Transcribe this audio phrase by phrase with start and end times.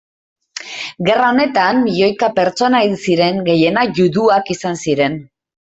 [1.09, 5.25] Gerra honetan milioika pertsona hil ziren, gehienak juduak izan ziren.